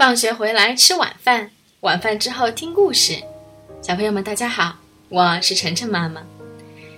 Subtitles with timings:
[0.00, 3.22] 放学回来吃晚饭，晚饭之后听故事。
[3.82, 4.78] 小朋友们，大家好，
[5.10, 6.22] 我是晨晨妈妈。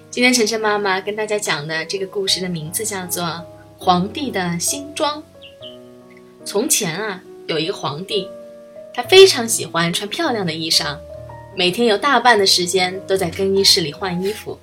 [0.09, 3.25] 今天晨晨妈妈跟大家讲的这个故事的名字叫做
[3.77, 5.21] 《皇帝的新装》。
[6.45, 8.29] 从前啊，有一个皇帝，
[8.95, 10.97] 他非常喜欢穿漂亮的衣裳，
[11.57, 14.57] 每天有大半的时间都在更衣室里换衣服。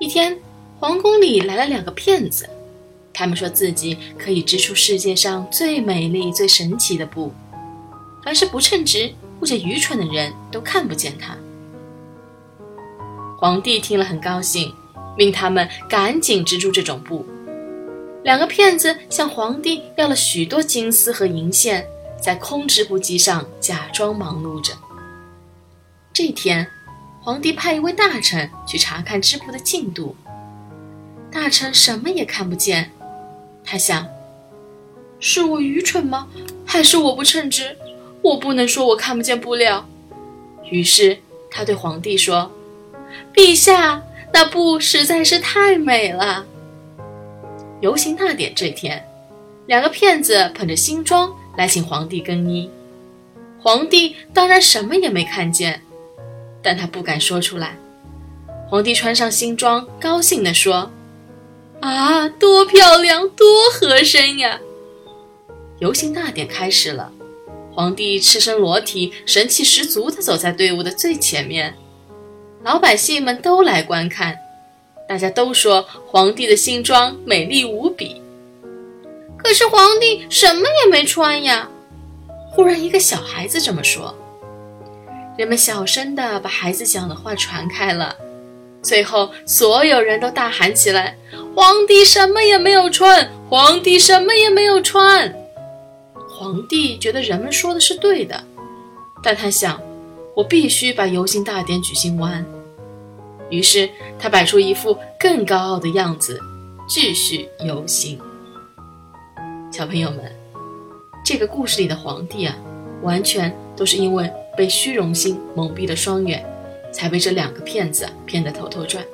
[0.00, 0.38] 一天，
[0.80, 2.48] 皇宫里来了两个骗子。
[3.22, 7.32] 他们说自己可以织出世界上最美丽、最神奇的布，
[8.24, 11.36] 凡是不称职或者愚蠢的人都看不见它。
[13.38, 14.74] 皇帝听了很高兴，
[15.16, 17.24] 命他们赶紧织出这种布。
[18.24, 21.86] 两个骗子向皇帝要了许多金丝和银线，
[22.20, 24.72] 在空织布机上假装忙碌着。
[26.12, 26.66] 这天，
[27.20, 30.16] 皇帝派一位大臣去查看织布的进度，
[31.30, 32.90] 大臣什么也看不见。
[33.64, 34.06] 他想：
[35.20, 36.28] 是我愚蠢吗？
[36.64, 37.76] 还是我不称职？
[38.22, 39.86] 我不能说我看不见布料。
[40.70, 41.18] 于是
[41.50, 42.50] 他对皇帝说
[43.34, 46.46] ：“陛下，那布实在是太美了。”
[47.82, 49.04] 游行大典这天，
[49.66, 52.70] 两个骗子捧着新装来请皇帝更衣。
[53.60, 55.82] 皇帝当然什么也没看见，
[56.62, 57.76] 但他不敢说出来。
[58.68, 60.90] 皇帝穿上新装，高兴地说。
[61.82, 64.60] 啊，多漂亮，多合身呀！
[65.80, 67.10] 游行大典开始了，
[67.74, 71.74] 皇帝赤身裸体，神气十足地走在队伍的最前面。
[72.62, 74.38] 老百姓们都来观看，
[75.08, 78.22] 大家都说皇帝的新装美丽无比。
[79.36, 81.68] 可是皇帝什么也没穿呀！
[82.52, 84.16] 忽然，一个小孩子这么说。
[85.36, 88.14] 人们小声地把孩子讲的话传开了。
[88.82, 91.16] 最后，所有人都大喊起来
[91.54, 93.30] ：“皇帝什么也没有穿！
[93.48, 95.32] 皇帝什么也没有穿！”
[96.28, 98.42] 皇帝觉得人们说的是对的，
[99.22, 99.80] 但他想
[100.34, 102.44] ：“我必须把游行大典举行完。”
[103.50, 103.88] 于是
[104.18, 106.40] 他摆出一副更高傲的样子，
[106.88, 108.18] 继续游行。
[109.70, 110.24] 小朋友们，
[111.24, 112.56] 这个故事里的皇帝啊，
[113.02, 116.44] 完全都是因为被虚荣心蒙蔽了双眼。
[116.92, 119.04] 才被这两个骗子骗得头头转。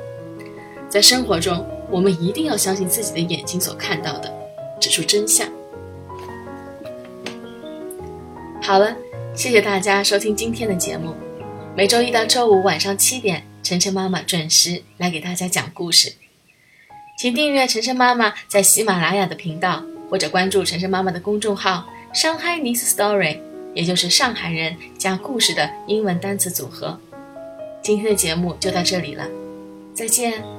[0.91, 4.33] 在生活中，我们一定要相信自己的眼睛所看到的，
[4.81, 5.47] 指出真相。
[8.61, 8.97] 好了，
[9.35, 11.15] 谢谢大家收听今天的节目。
[11.77, 16.13] 每周一到周五晚上七点，晨晨妈妈准时来给大家讲故事。
[17.19, 23.39] 请订阅晨晨妈妈在喜马拉雅的频道，或者关注晨晨妈妈的公众号“上海 Nice Story”，
[23.75, 26.99] 也就是上海人加故事的英文单词组合。
[27.89, 29.27] 今天的节目就到这里了，
[29.95, 30.58] 再见。